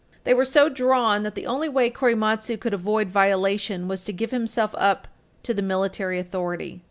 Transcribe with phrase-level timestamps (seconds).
[0.23, 4.31] They were so drawn that the only way Korematsu could avoid violation was to give
[4.31, 5.07] himself up
[5.43, 6.79] to the military authority.